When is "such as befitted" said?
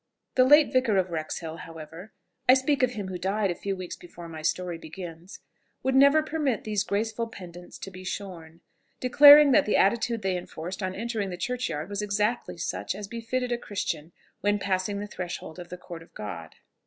12.57-13.51